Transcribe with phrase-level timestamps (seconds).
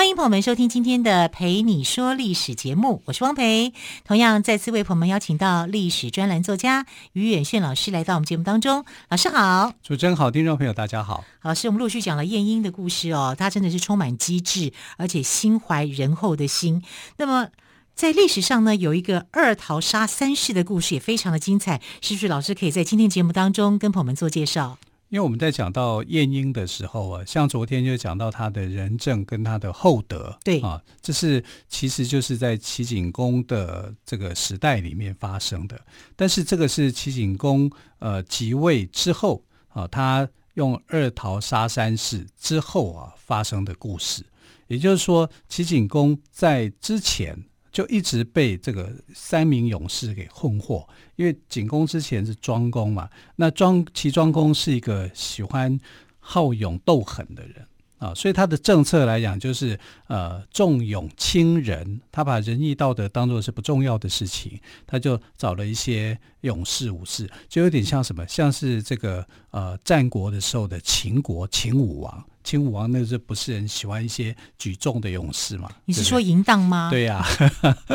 [0.00, 3.74] 欢迎朋友们收听今天的《陪你说历史》节目，我是汪培。
[4.02, 8.86] 同样再次为朋友们邀请到历史专栏作家于远炫老师来到我们节目当中。
[9.10, 11.22] 老师好，主持人好，听众朋友大家好。
[11.42, 16.82] 老师，我们陆续讲了晏婴的故事哦，他真的是充满机智，而且心怀仁厚的心。
[17.18, 17.48] 那么
[17.94, 21.78] 在历史上呢，有一个二桃杀三士的故事，也非常的精彩。
[22.00, 24.78] 是不是老师可以在今天节目当中跟朋友们做介绍？
[25.10, 35.80] 因为我们在讲到晏婴的时候啊，像昨天就讲到他的仁政跟他的厚德，对啊，这是其实就是在齐景公的这个时代里面发生的。
[36.14, 44.24] 但是这个是齐景公呃即位之后啊，他用二桃杀三士之后啊发生的故事。
[44.68, 47.36] 也就是说，齐景公在之前。
[47.72, 55.78] 就一直被这个三名勇士给困惑，因为景公之前是庄公嘛，那庄齐庄公是一个喜欢
[56.18, 57.66] 好勇斗狠的人
[57.98, 72.24] 啊，所以他的政策来讲就是呃重勇轻仁，他把仁义道德当作是不重要的事情，他就找了一些勇士武士，就有点像什么，像是这个呃战国的时候的秦国秦武王。
[72.42, 75.70] 秦武王那时候不是很喜欢一些举重的勇士嘛？
[75.84, 76.88] 你是说淫荡吗？
[76.90, 77.24] 对呀，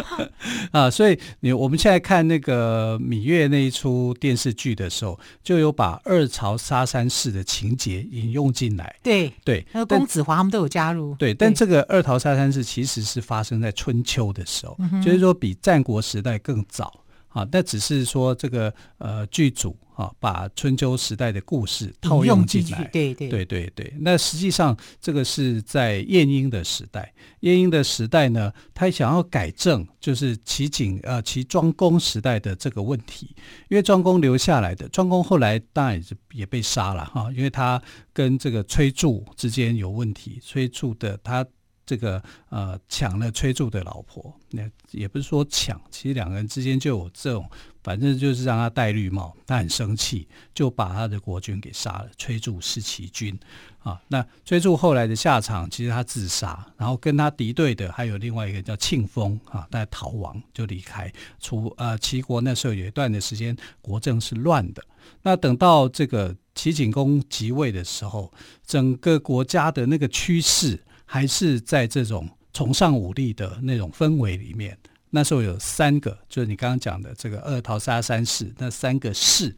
[0.71, 8.95] 啊，所以你我们现在看那个芈月那一出电视剧的时候，就有把二朝杀三士的情节引用进来。
[9.01, 11.15] 对对，还有公子华他们都有加入。
[11.15, 17.01] 对，但这个二朝杀三士其实是发生在春秋的时候，就是说比战国时代更早。
[17.35, 23.93] 啊，那只是说这个呃剧组啊，把春秋时代的故事套用进来，对对对对对。
[23.99, 33.35] 那实际上这个是在晏婴的时代，晏婴的时代呢，他想要改正就是齐景呃齐庄公时代的这个问题，
[33.67, 37.81] 因为庄公留下来的，庄公后来当然也是也被杀了哈，因为他
[38.13, 41.45] 跟这个崔杼之间有问题，崔杼的他。
[41.85, 47.47] 这个呃抢了崔杼的老婆，那也不是说抢，其实两个人之间就有这种，
[47.83, 52.09] 反正就是让他戴绿帽，他很生气，就把他的国君给杀了。
[52.17, 53.37] 崔杼是齐君
[53.79, 61.11] 啊，那崔杼后来的下场，其实他自杀，然后跟他敌对的还有另外一个叫庆丰啊，他逃亡就离开。
[61.39, 64.83] 除呃齐国那时候有一段的时间国政是乱的，
[65.21, 68.33] 那等到这个齐景公即位的时候，
[68.65, 70.81] 整个国家的那个趋势。
[71.05, 74.77] 还是在这种崇尚武力的那种氛围里面，
[75.09, 79.55] 那时候有三个，就是你刚刚讲的这个二桃杀三士，那三个士，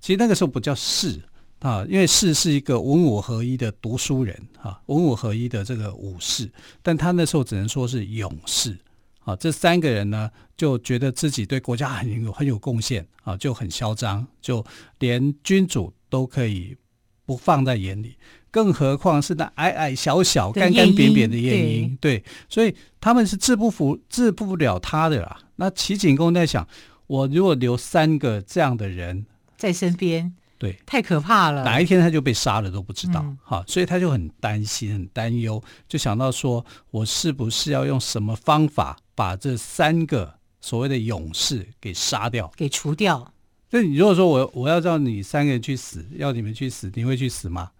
[0.00, 1.20] 其实那个时候不叫士
[1.60, 6.50] 啊，因为士是一个文武合一的读书人啊，文武合一的这个武士，
[6.82, 8.78] 但他那时候只能说是勇士
[9.20, 9.34] 啊。
[9.36, 14.64] 这三个人呢，就觉得自己对国家很有很有贡献啊，就很嚣张，就
[14.98, 16.76] 连君主都可以
[17.26, 18.16] 不放在眼里。
[18.50, 25.38] 更何况是那矮矮小小、干干扁扁的晏婴，对，所以他们是治不服、治不了他的啦。
[25.56, 26.66] 那齐景公在想，
[27.06, 29.26] 我如果留三个这样的人
[29.56, 33.20] 在身边，对，太可怕了，哪一天他就被杀了都不知道。
[33.22, 43.32] 嗯、好，所以他就很担心、很担忧，就想到说，我是不是要用什么方法把这三个所谓的勇士给杀掉、给除掉？
[43.70, 47.70] 那你如果说我我要让你三个人去死，要你们去死，你会去死吗？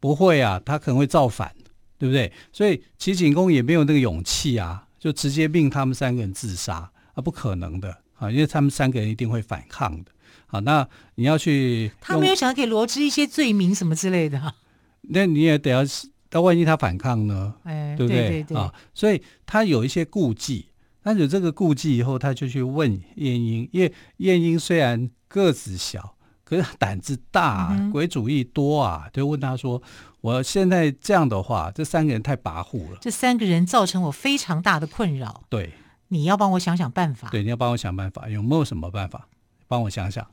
[0.00, 1.54] 不会啊，他可能会造反，
[1.98, 2.32] 对不对？
[2.50, 10.10] 所以齐景公也没有那个勇气啊，就直接命他们三个人自杀啊，不可能的啊，因为他们三个人一定会反抗的。
[10.46, 14.54] 好，那你要去，他没有想要给罗织一些罪名什么之类的。
[15.02, 15.82] 那你也得要，
[16.30, 17.54] 那万一他反抗呢？
[17.64, 18.20] 哎，对不对？
[18.22, 20.66] 对对对啊，所以他有一些顾忌。
[21.02, 26.16] 他有这个顾忌以后，他就去问晏婴，因为晏婴虽然个子小。
[26.50, 29.80] 可是胆子大啊，鬼主意多啊，就问他说
[30.20, 32.98] ：“我现在这样的话，这三个人太跋扈了。
[33.00, 35.44] 这三个人造成我非常大的困扰。
[35.48, 35.72] 对，
[36.08, 37.28] 你要帮我想想办法。
[37.30, 39.28] 对，你要帮我想办法，有没有什么办法？
[39.68, 40.26] 帮我想想。”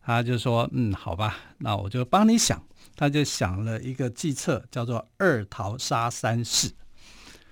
[0.00, 2.62] 他就说：“嗯，好吧，那我就帮你想。”
[2.94, 6.70] 他就想了一个计策，叫做“二桃杀三士”。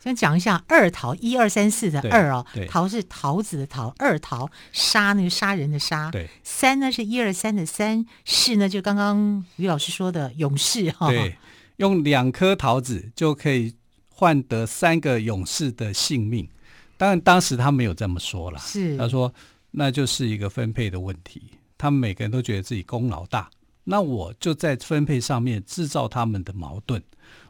[0.06, 11.37] 先讲一下二桃，一二三四的二哦，桃是桃子的桃，二桃杀那个杀人的杀，对，三呢是一二三的三，士呢就刚刚于老师说的勇士哈，对，
[11.79, 13.75] 用两颗桃子就可以
[14.08, 16.49] 换得三个勇士的性命。
[16.97, 18.97] 当然当时他没有这么说了，是。
[18.97, 19.35] 他说
[19.73, 23.50] 那就是一个分配的问题，他们每个人都觉得自己功劳大，
[23.82, 27.02] 那我就在分配上面制造他们的矛盾。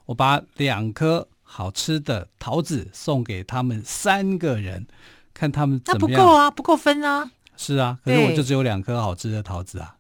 [0.07, 4.87] 我把两颗好吃的桃子送给他们三个人，
[5.33, 6.19] 看他们怎么样。
[6.19, 7.31] 那不够啊，不够分啊。
[7.57, 9.97] 是啊，可是我就只有两颗好吃的桃子啊，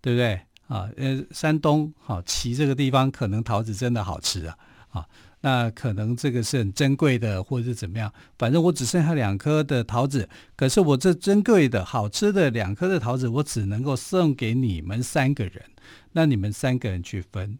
[0.00, 0.40] 对，对不对？
[0.68, 4.56] 啊，呃，山东好祁这个地方可能桃子真的好吃啊，
[4.90, 5.06] 啊，
[5.40, 8.12] 那可能这个是很珍贵的，或者是怎么样？
[8.38, 15.62] 反正我只剩下两颗的桃子，可是我这珍贵的好吃的两颗的桃子，我只能够送给你们三个人，
[16.12, 17.58] 那你们三个人去分。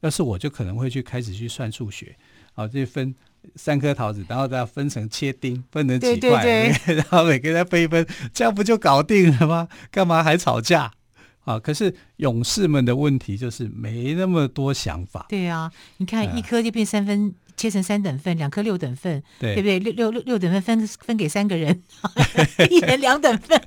[0.00, 2.16] 要是我就可能会去开始去算数学，
[2.58, 3.14] 好，就分
[3.54, 9.68] 三颗桃子，然后再分成切丁，分成几块，对对对， 然后每个人分一分，这样不就搞定了吗？
[9.92, 10.90] 干嘛还吵架？
[11.44, 11.56] 啊！
[11.56, 15.26] 可是勇士们的问题就是没那么多想法。
[15.28, 19.78] 对啊，你看一颗就变三分，嗯、切成三等份，两颗六等份，对，对不对？
[19.80, 21.82] 六六六六等份分分给三个人，
[22.70, 23.60] 一人两等份。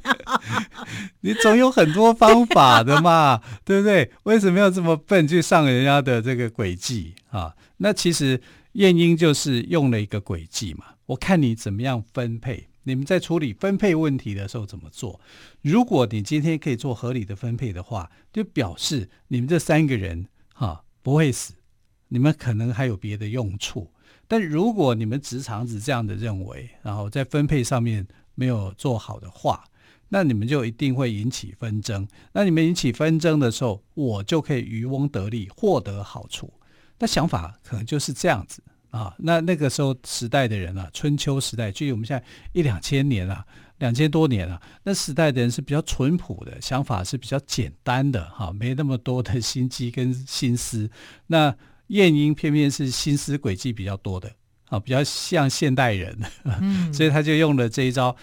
[1.22, 4.10] 你总有很多方法的嘛， 对不对？
[4.24, 7.54] 为什么要这么笨去上人家的这个诡计啊？
[7.78, 8.42] 那其实
[8.74, 12.70] 晏婴就是用了一个诡计嘛，我看你怎么样分配。
[12.84, 15.22] 你们在处理分配问题的时候怎么做？
[15.62, 21.54] 如果你今天可以做合理的分配的话，就表示你们这三个人哈不会死，
[22.14, 23.90] 你们可能还有别的用处。
[24.28, 28.06] 但如果你们直肠子这样的认为，然后在分配上面
[28.36, 29.64] 没有做好的话，
[30.10, 32.06] 那你们就一定会引起纷争。
[32.34, 36.54] 那你们引起纷争的时候，我就可以渔翁得利，获得好处。
[37.00, 38.62] 那想法可能就是这样子。
[38.90, 43.46] 啊，那那个时候时代的人啊，春秋时代，距离我们现在一两千年了，
[43.78, 44.62] 两千多年了。
[44.84, 50.92] 那时代的人是比较淳朴的，想法是比较简单的，哈，没那么多的心机跟心思。
[51.28, 51.56] 那
[51.92, 54.30] 晏婴偏偏是心思诡计比较多的，
[54.66, 58.16] 啊，比较像现代人， 嗯、所以他就用了这一招，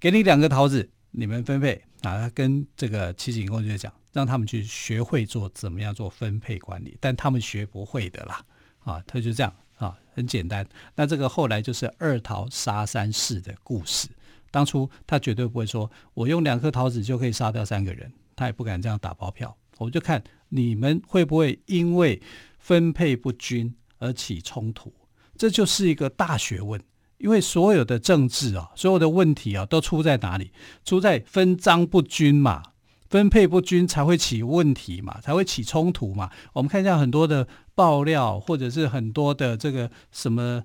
[0.00, 2.18] 给你两个桃子，你们分配啊。
[2.18, 8.44] 他跟这个齐景公就讲，让他们去学会做怎么样做分配管理，但他们学不会的啦，
[8.80, 9.52] 啊，他就这样。
[9.78, 10.66] 啊，很简单。
[10.96, 14.08] 那这个后来就是二桃杀三士的故事。
[14.50, 19.56] 当初他绝对不会说，我用两颗桃子就可以杀掉三个人，他也不敢这样打包票。
[19.76, 22.20] 我就看你们会不会因为
[22.58, 24.92] 分配不均而起冲突。
[25.36, 26.80] 这就是一个大学问，
[27.16, 30.52] 因为所有的政治啊，所有的问题啊，都出在哪里？
[30.84, 32.62] 出在分赃不均嘛。
[33.08, 36.30] 分配不均才会起问题嘛，才会起冲突嘛。
[36.52, 40.62] 我们看一下很多的爆料，或者是很多的这个什么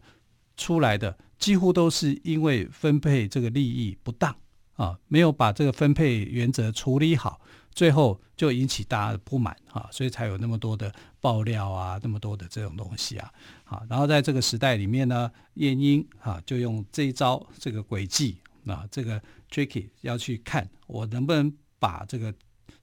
[0.57, 4.35] 出来的，几乎都是因为分配这个利益不当
[4.73, 7.39] 啊，没有把这个分配原则处理好，
[7.73, 13.31] 最后就引起大家的不满啊，所以才有那么多的爆料啊，那么多的这种东西啊。
[13.63, 19.21] 好，然后在这个时代里面呢，晏婴啊就用这一招这个诡计啊，这个
[19.51, 21.53] tricky 要去看我能不能。
[21.83, 22.33] 把这个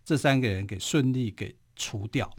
[0.04, 2.30] 这三个人给顺利给除掉，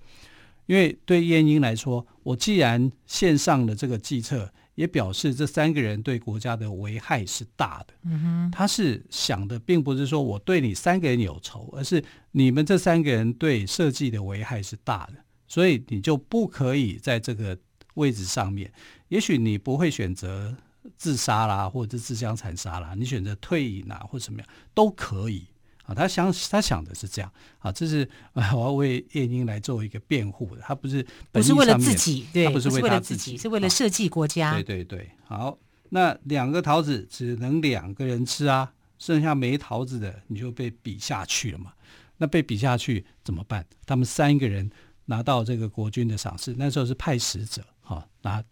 [0.67, 7.93] 因为对晏婴来说，我既然献上了这个计策，也表示这三个人对国家的危害是大的。
[8.03, 15.15] 嗯哼，他是想的，并不是说我对你三个人有仇，而是你们这三个人对设计的危害是大的，
[15.47, 17.57] 所以你就不可以在这个
[17.95, 18.71] 位置上面。
[19.09, 20.55] 也许你不会选择
[20.97, 25.45] 自杀啦，或者是自相残杀啦，你选择退隐啦，或者什么样都可以。
[25.91, 34.53] 啊，他想他想的是这样啊，这是啊，我要为晏婴来做一个辩护的，他不是不是为了自己，对，他不是为了自己，是为了设计国家。
[34.53, 35.57] 对对对，好，
[35.89, 41.73] 那两个桃子只能两个人吃啊，剩下没桃子的你就被比下去了嘛。
[42.17, 43.65] 那被比下去怎么办？
[43.85, 44.69] 他们三个人
[45.05, 48.43] 拿到这个国君的赏识，那时候是派使者哈拿。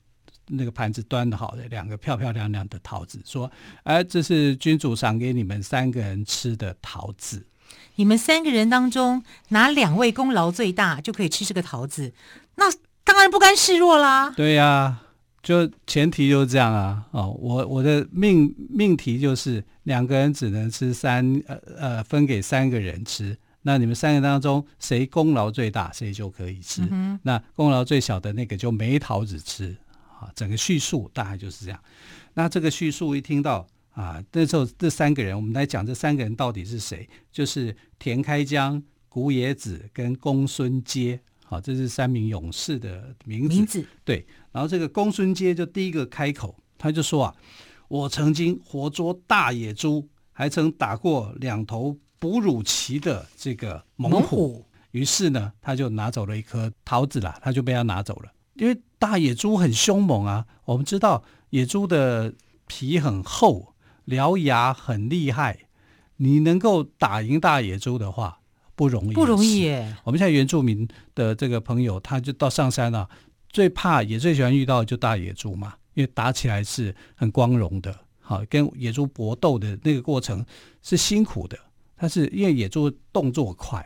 [0.50, 3.50] 那个盘子端的好的两个漂漂亮亮的桃子，说
[3.84, 7.46] ：“哎，这是君主赏给你们三个人吃的桃子。
[7.96, 12.14] 你们三个人当中，哪两位功劳最大，就可以吃这个桃子。
[12.56, 12.66] 那
[13.04, 14.32] 当然不甘示弱啦。
[14.32, 15.04] 对呀、啊，
[15.44, 17.06] 就前提就是这样啊。
[17.12, 23.38] 哦，我我的命命题就是两个人只能吃三呃呃分给三个人吃。
[23.64, 26.82] 那你们三个当中谁功劳最大，谁就可以吃。
[26.90, 29.76] 嗯、那功劳最小的那个就没桃子吃。”
[30.20, 31.84] 啊，整个叙述大概就是这样。
[32.34, 37.08] 那这个叙述一听到啊，那时候这三个人，我们来讲这三个人到底是谁？
[37.32, 41.20] 就是田开疆、古野子跟公孙接。
[41.46, 43.56] 好，这是三名勇士的名字。
[43.56, 44.26] 名字对。
[44.52, 47.36] 然后这个公孙接就第一个开口，他就说啊
[47.88, 54.20] ：“我曾经活捉大野猪，还曾打过两头哺乳期的这个猛虎。
[54.20, 58.32] 猛虎”于是呢，他就拿走了一颗桃子啦，他就被他拿走了。
[58.60, 62.34] 因为大野猪很凶猛啊，我们知道野猪的
[62.68, 63.74] 皮很厚，
[64.06, 65.68] 獠牙很厉害。
[66.18, 68.42] 你能够打赢大野猪的话，
[68.76, 69.96] 不容易，不容易耶。
[70.04, 70.86] 我们现在原住民
[71.16, 73.10] 的这个朋友，他就到上山啊，
[73.48, 80.46] 最怕也最喜欢遇到的就大野猪嘛，因为打起来是很光荣的，好，跟野猪搏斗的那个过程
[80.84, 81.58] 是辛苦的，
[81.96, 83.80] 但是因为野猪动作快，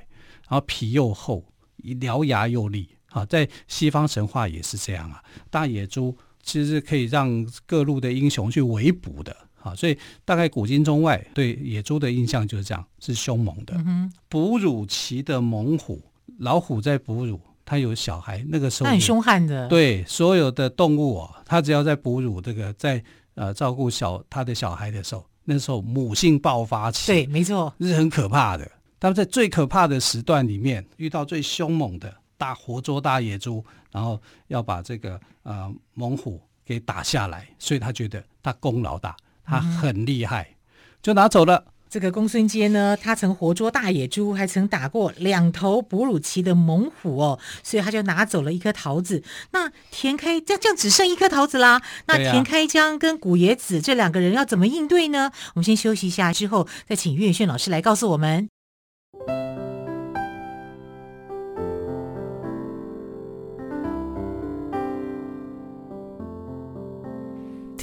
[0.49, 1.45] 然后皮又厚，
[1.83, 9.34] 獠牙又利，啊，在西方神话也是这样啊，大野猪其实可以让各路的英雄去围捕的。
[9.62, 13.74] 啊，所以大概古今中外对野猪的印象就是这样，是凶猛的。
[13.77, 16.01] 嗯、哺乳期的猛虎，
[16.39, 19.70] 老虎在哺乳，它有小孩，那个时候很凶悍的。
[19.70, 23.01] 对，所有的动物哦，它只要在哺乳，这个在
[23.36, 28.70] 呃照顾小它的小孩的时候，那时候母性爆发期，对，没错，是很可怕的。
[29.00, 39.15] 他们在最可怕的时段里面，遇到最凶猛的大活捉大野猪，然后要把这个呃猛虎给打下来，所以他觉得他功劳大。
[39.45, 40.55] 他很厉害，
[41.01, 41.65] 就拿走了。
[41.89, 49.21] 这个公孙坚呢，他曾活捉大野猪，还曾打过两头哺乳期的猛虎哦，所以他就拿走了一颗桃子。
[49.51, 51.81] 那田开这样这样只剩一颗桃子啦。
[52.07, 55.29] 那田开江跟古野子这两个人要怎么应对呢？
[55.55, 58.52] 我们先休息一下，之后再请岳轩老师来告诉我们。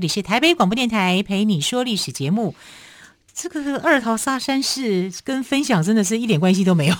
[0.00, 2.54] 这里是台北广播电台陪你说历史节目。
[3.34, 6.94] 这个二桃沙山是跟分享真的是一点关系都没有。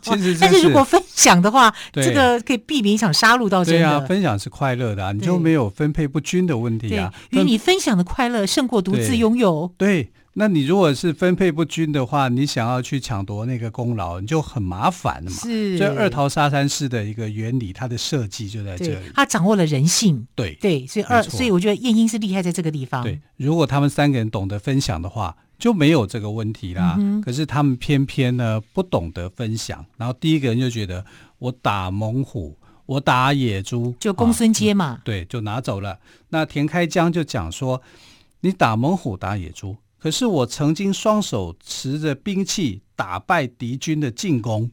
[0.00, 3.80] 其实，但是如果分享的话，对这个可以避免一场杀戮到真的。
[3.80, 7.12] 对啊，分享是快乐的啊，你就没有分配不均的问题啊。
[7.30, 9.72] 与你分享的快乐胜过独自拥有。
[9.76, 10.04] 对。
[10.04, 15.36] 对那你如果是分配不均的话，你想要去抢夺那个功劳，你就很麻烦了嘛。
[15.36, 19.06] 是，所以二桃杀山事的一个原理，它的设计就在这里。
[19.14, 20.26] 他掌握了人性。
[20.34, 23.04] 对对，所以二，所以我觉得晏婴是厉害在这个地方。
[23.04, 26.96] 对，如果他们三个人懂得分享的话，就没有这个问题啦。
[26.98, 31.04] 嗯、可是他们偏偏呢不懂得分享，然后第一个人就觉得
[31.38, 35.00] 我打猛虎，我打野猪，就公孙接嘛、啊嗯。
[35.04, 36.00] 对，就拿走了。
[36.30, 37.80] 那田开疆就讲说，
[38.40, 39.76] 你打猛虎，打野猪。
[40.04, 44.70] 可是我曾经双手持着兵器打败敌军的进攻，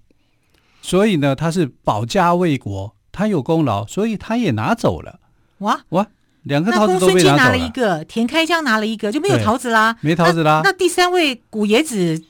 [0.82, 5.22] 所以呢，他是保家卫国，他有功劳，所以他也拿走了。
[5.60, 6.06] 哇哇，
[6.44, 7.58] 两个桃子都被拿走了。
[7.58, 10.60] 一个，田开疆拿了一个，就没有桃子啦，没桃子啦。
[10.66, 12.22] 那，那第三位古爷子，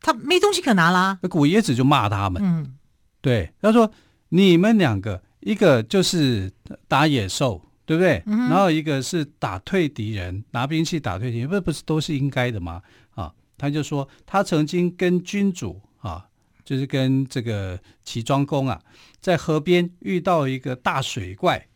[0.00, 1.18] 他没东西可拿啦。
[1.20, 2.74] 那古爷子就骂他们，嗯，
[3.20, 3.92] 对，他说
[4.30, 6.50] 你们两个，一个就是
[6.88, 7.60] 打野兽。
[7.86, 8.20] 对不对？
[8.26, 12.82] 嗯、然后一个是打退敌人，拿兵器打退敌人，不不是都是应该的吗？
[13.14, 16.26] 啊，他就说他曾经跟君主啊，
[16.64, 18.82] 就是跟这个齐庄公啊，
[19.20, 21.68] 在河边遇到一个大水怪，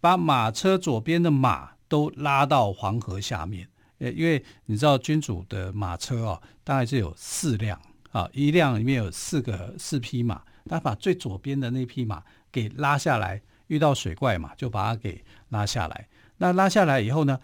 [0.00, 3.68] 把马车左边的马都拉到黄河下面。
[3.98, 7.78] 呃，因为你知道君主的马车哦，大概是有四辆
[8.10, 13.42] 啊，一辆里面有四个四匹马，他把最左边的那匹马给拉下来。
[13.72, 16.06] 遇到水怪嘛，就把它给拉下来。
[16.36, 17.40] 那拉下来以后呢，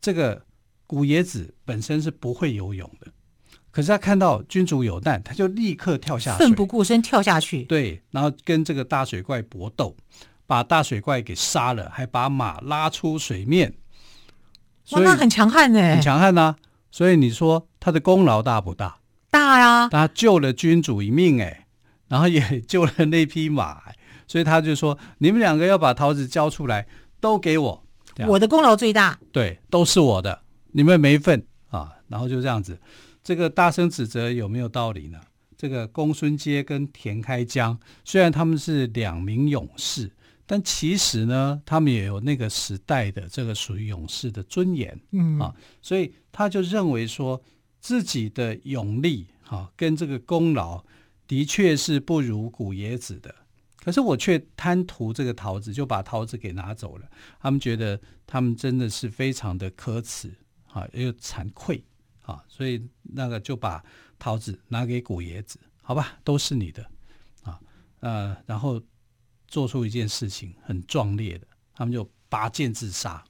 [0.00, 0.42] 这个
[0.86, 3.08] 古野子本身是不会游泳的，
[3.70, 7.64] 可是他看到君主有难，他就立刻跳下水，奋不顾身跳下去。
[7.64, 9.94] 对，然后跟这个大水怪搏斗，
[10.46, 13.74] 把大水怪给杀了，还把马拉出水面。
[14.92, 16.56] 哇，那很强悍呢，很强悍呐。
[16.90, 19.00] 所以你说他的功劳大不大？
[19.30, 21.66] 大呀，他救了君主一命哎，
[22.08, 23.82] 然后也救了那匹马。
[24.26, 26.86] 所以他就说：“你们两个要把桃子交出来，
[27.20, 27.84] 都给我，
[28.26, 29.18] 我的功劳最大。
[29.32, 30.42] 对，都是我的，
[30.72, 32.78] 你们没份啊。”然后就这样子，
[33.22, 35.20] 这个大声指责有没有道理呢？
[35.56, 40.10] 这个公孙接跟田开疆虽然他们是两名勇士，
[40.44, 47.42] 但其实呢，他们也有那个时代的这个属于勇士的尊严，嗯啊，所以他就认为说
[47.80, 50.84] 自己的勇力啊，跟这个功劳
[51.26, 53.34] 的确是不如古冶子的。
[53.86, 57.08] 可是我却贪图这个桃子，就把桃子给拿走了。
[57.38, 60.34] 他们觉得他们真的是非常的可耻
[60.72, 61.84] 啊，又惭愧
[62.22, 63.84] 啊，所以那个就把
[64.18, 66.84] 桃子拿给古爷子，好吧，都是你的
[67.44, 67.60] 啊，
[68.00, 68.82] 呃，然后
[69.46, 73.22] 做出一件事情很壮烈的，他们就拔剑自杀。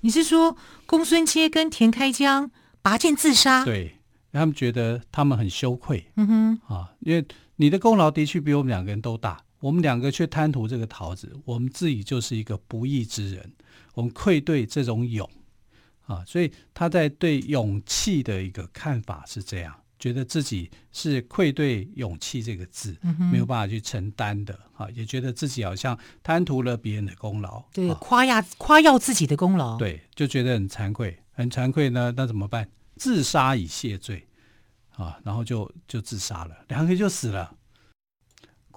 [0.00, 3.66] 你是说公孙捷跟田开疆拔剑自杀？
[3.66, 3.98] 对，
[4.32, 6.10] 他们觉得他们很羞愧。
[6.16, 7.22] 嗯哼，啊，因为
[7.56, 13.52] 你的功劳的确比我们两个人都大，我们两个却贪图这个桃子，我们自己就是一个不义之人，
[13.94, 15.28] 我们愧对这种勇。
[16.06, 32.68] 啊，所以他在对勇气的一个看法是这样，觉得自己是愧对勇气这个字，嗯、没有办法去承担的啊，也觉得自己好像贪图了别人的功劳，对，夸耀夸耀自己的功劳，对，就觉得很惭愧，很惭愧呢，那怎么办？
[32.96, 34.26] 自杀以谢罪
[34.96, 37.54] 啊，然后就就自杀了，两个人就死了。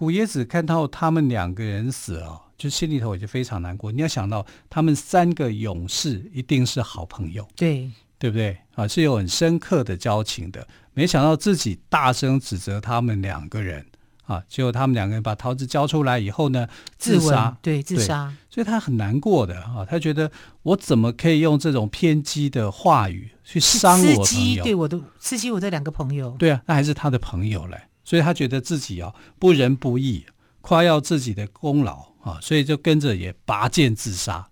[0.04, 2.42] 古爷子看到他们两个人死了。
[2.58, 3.90] 就心里头也就非常难过。
[3.90, 8.86] 你要想到，他们三个勇士一定是好朋友，对对不对啊？
[8.86, 10.68] 是有很深刻的交情的。
[10.94, 13.86] 没想到自己大声指责他们两个人
[14.26, 16.68] 啊，结果他们两个人把桃子交出来以后呢，
[16.98, 18.34] 自杀，对自杀。
[18.50, 20.32] 所以他很难过的啊，他觉得
[20.64, 24.64] 我怎么可以用这种偏激的话语去伤我朋友？
[24.64, 26.36] 对我的刺激我这两个朋友。
[26.40, 30.26] 对啊，那还是他的朋友嘞，所以他觉得自己啊不仁不义，
[30.62, 32.14] 夸耀自己的功劳。
[32.24, 34.48] 啊，所以就跟着也拔剑自杀。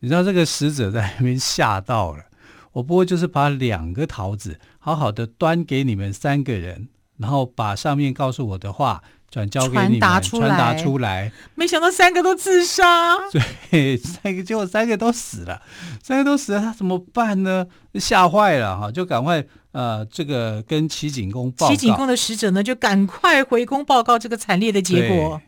[0.00, 2.24] 你知道这个使者在那边吓到了，
[2.72, 11.32] 我不过就是把两个桃子好好的端给你们三个人，然后把上面告诉我的话转交给你们，传达出来，传达出来。
[11.54, 13.16] 没想到三个都自杀，
[13.70, 15.60] 对，三个结果三个都死了，
[16.02, 17.66] 三个都死了，他怎么办呢？
[17.94, 21.74] 吓坏了哈，就赶快呃，这个跟齐景公报告。
[21.74, 25.42] 齐景公的使者呢，就赶快回宫报告这个惨烈的结果。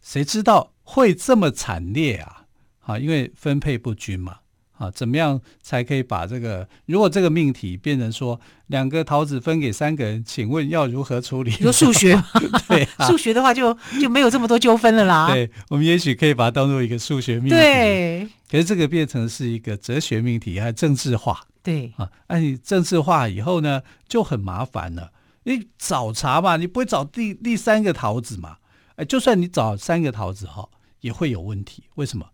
[0.00, 2.44] 谁知道会这么惨烈啊？
[2.86, 4.36] 啊，因为分配不均嘛。
[4.76, 6.68] 啊，怎么样才可以把这个？
[6.86, 11.50] 如果这个命题变成说两个桃子分给三个人，请问要如何处理？
[11.52, 12.24] 说数学吗？
[12.68, 15.28] 对、啊，数学的话就就没有这么多纠纷了啦。
[15.32, 17.50] 对，我们也许可以把它当做一个数学命题。
[17.50, 21.40] 对，可是这个变成是一个哲学命题，还政治化。
[21.62, 25.12] 对啊，那你政治化以后呢，就很麻烦了。
[25.44, 28.56] 你找茬嘛，你不会找第第三个桃子嘛？
[28.96, 30.68] 哎，就算你找三个桃子哈，
[31.00, 31.84] 也会有问题。
[31.94, 32.26] 为什么？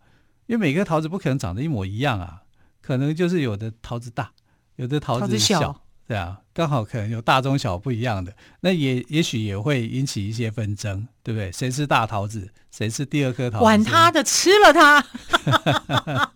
[0.47, 2.41] 因为每个桃子不可能长得一模一样啊，
[2.81, 4.31] 可能就是有的桃子大，
[4.75, 11.51] 有的桃子小，小对啊，刚好可能有大中小不一样的，那也也许也会引起一些纷争，对不对？
[11.51, 12.49] 谁是大桃子？
[12.71, 13.63] 谁是第二颗桃子？
[13.63, 15.05] 管他的，吃了它。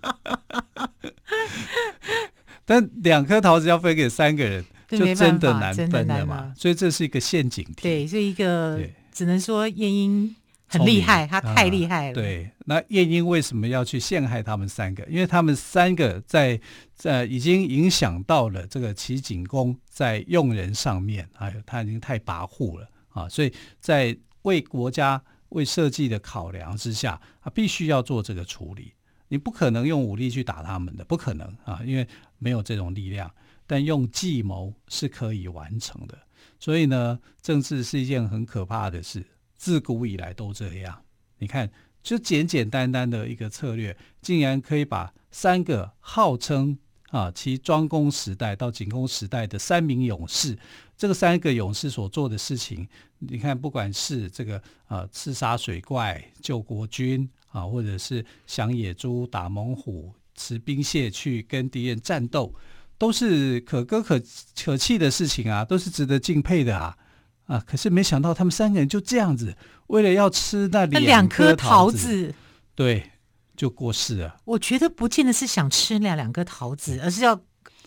[2.63, 6.53] 但两颗桃子要分给三个人，就真的难分了嘛。
[6.57, 7.81] 所以这是一个陷阱题。
[7.81, 8.79] 对，是一个。
[9.11, 10.35] 只能说晏婴
[10.67, 12.11] 很厉害，他太厉害了。
[12.11, 15.05] 啊、对，那晏婴为什么要去陷害他们三个？
[15.05, 16.59] 因为他们三个在
[16.93, 23.29] 在已经影响到了这个齐景公在用人上面，哎呦，他已经太跋扈了啊！
[23.29, 28.93] 所以在为国家为社稷的考量之下，他必须要做这个处理。
[29.27, 33.31] 你不可能用武力去打他们的，不可能啊，因为没有这种力量。
[33.67, 36.15] 但用计谋是可以完成的。
[36.59, 39.25] 所以呢，政治是一件很可怕的事，
[39.57, 41.01] 自古以来都这样。
[41.37, 41.69] 你看，
[42.01, 46.77] 就简简单单的一个策略，竟然可以把三个号称
[47.09, 50.57] 啊，其庄公时代到景公时代的三名勇士，
[50.97, 52.87] 这个三个勇士所做的事情，
[53.19, 62.53] 你看，不管是这个啊，刺杀水怪、救国君啊，或者是降野猪、打猛虎、持兵械去跟敌人战斗。
[62.97, 64.17] 都是可歌可
[64.63, 66.97] 可泣的事情啊，都是值得敬佩的啊
[67.45, 67.63] 啊！
[67.65, 69.55] 可是没想到他们三个人就这样子，
[69.87, 72.33] 为了要吃那两颗桃子，
[72.73, 73.11] 对，
[73.55, 74.37] 就过世了。
[74.45, 77.39] 我觉得不见得是想吃那两颗桃子，而是要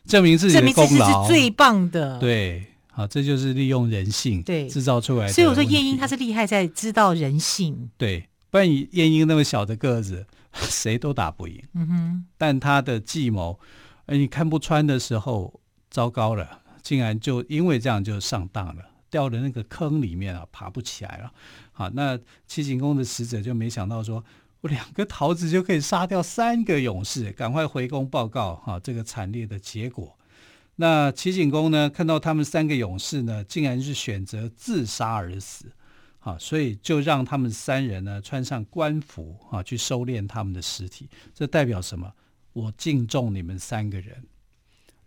[0.06, 2.18] 证明自己的功劳是最棒的。
[2.18, 5.32] 对，好，这就是利用人性对制造出来的。
[5.32, 7.90] 所以我说晏婴他是厉害在知道人性。
[7.96, 11.62] 对，不然以晏婴那么小的个子，谁都打不赢。
[11.74, 13.58] 嗯哼，但他的计谋。
[14.06, 21.32] 而你看不穿的时候，糟糕了，竟然就因为这样就上当了，掉的那个坑里面啊，爬不起来了。
[21.72, 24.24] 好，那齐景公的使者就没想到说，
[24.60, 30.16] 我两个桃子就可以杀掉三个勇士，赶快回宫报告哈，这个惨烈的结果。
[30.76, 35.66] 那齐景公呢，看到他们三个勇士呢，竟然是选择自杀而死，
[36.18, 41.08] 好，所以就让他们三人呢穿上官服啊，去收敛他们的尸体。
[41.34, 42.12] 这代表什么？
[42.54, 44.24] 我敬重你们三个人，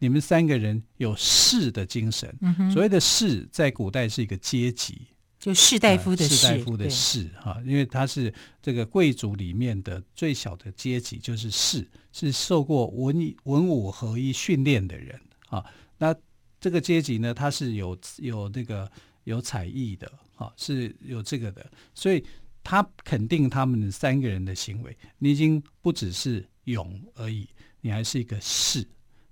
[0.02, 2.36] 你们三个人有士的精神。
[2.42, 5.00] 嗯、所谓的士，在古代是一个阶级，
[5.40, 8.34] 就士大夫的士，呃、士大夫的士哈，因为他是
[8.64, 15.64] 这个贵族里面的最小的阶级，就是士，是受过文文武合一训练的人啊。
[16.00, 16.16] 那
[16.60, 18.92] 这个阶级呢，他是有有那个
[19.26, 22.26] 有才艺的，哈，是有这个的，所以
[22.64, 27.48] 他肯定他们三个人的行为，你已经不只是勇而已，
[27.82, 28.84] 你还是一个士。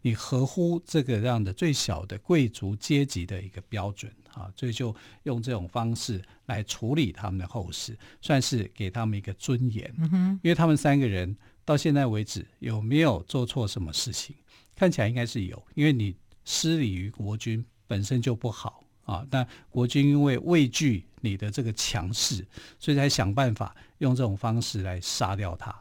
[0.02, 9.94] 你合乎这个样的最小的贵族阶级的一个标准啊，所以就用这种方式来处理他们的后事，算是给他们一个尊严。
[10.12, 11.36] 嗯，因为他们三个人
[11.66, 14.36] 到现在为止有没有做错什么事情？
[14.76, 19.28] 看起来应该是有，因为你失礼于国君本身就不好啊。
[19.30, 22.48] 但国君因为畏惧你的这个强势，
[22.80, 25.78] 所以才想办法用这种方式来杀掉他。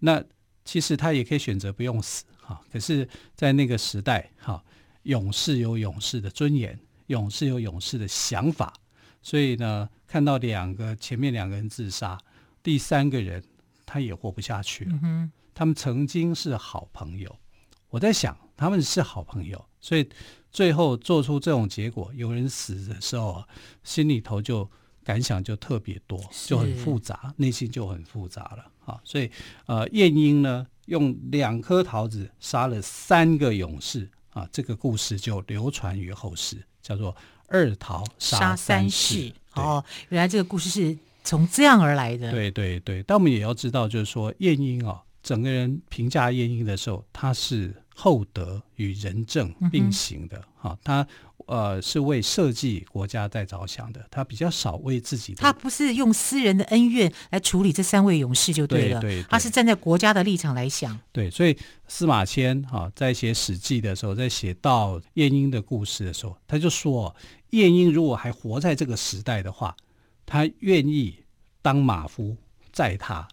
[0.00, 0.20] 那
[0.64, 2.24] 其实他也可以选择不用死。
[2.50, 2.60] 啊！
[2.72, 4.62] 可是，在那个时代，哈，
[5.04, 8.74] 勇士有勇士的尊严，勇士有勇士的想法，
[9.22, 12.18] 所以呢，看到两个前面两个人自杀，
[12.62, 13.42] 第三个人
[13.86, 14.98] 他也活不下去了。
[15.02, 15.30] 嗯。
[15.52, 17.38] 他们曾经是好朋友，
[17.90, 20.08] 我在想，他们是好朋友，所以
[20.50, 23.44] 最后做出这种结果，有人死的时候，
[23.84, 24.68] 心里头就
[25.04, 28.70] 感想就特别多，就很复杂，内心就很复杂了。
[28.86, 29.30] 啊，所以
[29.66, 37.14] 呃，晏婴呢，用两颗桃子杀了三个勇士啊，这个故事就流传于后世，叫做
[37.46, 39.32] “二桃杀三士”。
[39.54, 42.32] 哦，原来这个故事是从这样而来的。
[42.32, 50.42] 对对对，但我们也要知道，就是说晏婴啊，整个人评价晏婴的时候，他是厚德与仁政并行的。
[50.56, 51.06] 哈、嗯，他。
[51.46, 55.40] 呃，是为社稷国家在着想的，他比较少为自己的。
[55.40, 60.96] 他不是用私人的恩怨来处理这三位勇士就对了，对对对，他是站在国家的立场来想。
[61.10, 67.12] 对，所以司马迁哈、啊、在写《史记》的时候，在写到晏婴的故事的时候，他就说，
[67.50, 69.74] 晏婴如果还活在这个时代的话，
[70.24, 71.16] 他愿意
[71.62, 72.36] 当马夫
[72.70, 73.26] 载他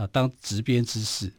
[0.00, 1.30] 啊，当执鞭之士，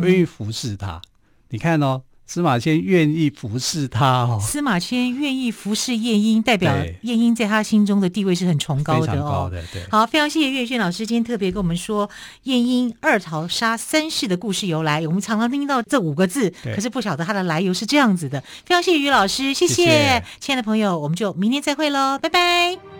[0.00, 1.02] 愿意服侍他。
[1.50, 2.02] 你看哦。
[2.28, 4.40] 司马迁愿意服侍他哦。
[4.42, 9.06] 司马迁愿意服侍晏婴，代表晏婴在他心中的地位是很崇高的哦。
[9.06, 9.86] 非常高的，对。
[9.88, 12.10] 好，非常谢谢岳轩老师今天特别跟我们说
[12.42, 15.06] 晏婴二桃杀三世的故事由来。
[15.06, 18.40] 我们常常听到这五个字，可是不晓得它的来由是这样子的。
[18.40, 22.95] 非常谢谢于老师，谢谢，谢谢亲爱的朋友，我们就明天再会喽，拜拜。